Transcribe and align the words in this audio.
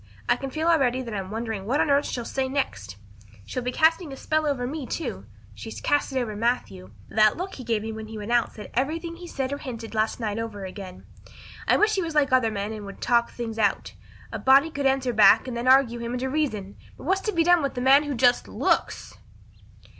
I 0.27 0.35
can 0.35 0.49
feel 0.49 0.67
already 0.67 1.03
that 1.03 1.13
I'm 1.13 1.29
wondering 1.29 1.67
what 1.67 1.79
on 1.79 1.91
earth 1.91 2.07
she'll 2.07 2.25
say 2.25 2.49
next. 2.49 2.95
She'll 3.45 3.61
be 3.61 3.71
casting 3.71 4.11
a 4.11 4.17
spell 4.17 4.47
over 4.47 4.65
me, 4.65 4.87
too. 4.87 5.27
She's 5.53 5.79
cast 5.79 6.11
it 6.11 6.19
over 6.19 6.35
Matthew. 6.35 6.89
That 7.07 7.37
look 7.37 7.53
he 7.53 7.63
gave 7.63 7.83
me 7.83 7.91
when 7.91 8.07
he 8.07 8.17
went 8.17 8.31
out 8.31 8.51
said 8.55 8.71
everything 8.73 9.17
he 9.17 9.27
said 9.27 9.53
or 9.53 9.59
hinted 9.59 9.93
last 9.93 10.19
night 10.19 10.39
over 10.39 10.65
again. 10.65 11.05
I 11.67 11.77
wish 11.77 11.93
he 11.93 12.01
was 12.01 12.15
like 12.15 12.33
other 12.33 12.49
men 12.49 12.73
and 12.73 12.83
would 12.87 12.99
talk 12.99 13.29
things 13.29 13.59
out. 13.59 13.93
A 14.31 14.39
body 14.39 14.71
could 14.71 14.87
answer 14.87 15.13
back 15.13 15.45
then 15.45 15.55
and 15.55 15.69
argue 15.69 15.99
him 15.99 16.13
into 16.13 16.31
reason. 16.31 16.77
But 16.97 17.03
what's 17.03 17.21
to 17.21 17.31
be 17.31 17.43
done 17.43 17.61
with 17.61 17.77
a 17.77 17.81
man 17.81 18.01
who 18.01 18.15
just 18.15 18.47
_looks? 18.47 19.15